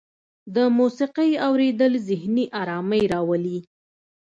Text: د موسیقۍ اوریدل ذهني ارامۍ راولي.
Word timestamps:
د 0.55 0.57
موسیقۍ 0.77 1.31
اوریدل 1.47 1.93
ذهني 2.07 2.45
ارامۍ 2.61 3.03
راولي. 3.13 3.59